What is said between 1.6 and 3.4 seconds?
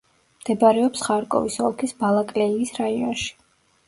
ოლქის ბალაკლეიის რაიონში.